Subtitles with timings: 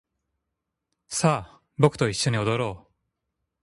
[1.09, 2.91] さあ僕と一緒に踊ろう